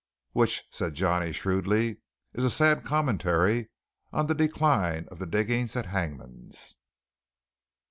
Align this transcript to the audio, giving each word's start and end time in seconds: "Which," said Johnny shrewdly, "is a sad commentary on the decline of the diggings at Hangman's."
"Which," 0.31 0.63
said 0.71 0.95
Johnny 0.95 1.31
shrewdly, 1.31 1.97
"is 2.33 2.43
a 2.43 2.49
sad 2.49 2.83
commentary 2.83 3.69
on 4.11 4.25
the 4.25 4.33
decline 4.33 5.07
of 5.11 5.19
the 5.19 5.27
diggings 5.27 5.75
at 5.75 5.85
Hangman's." 5.85 6.75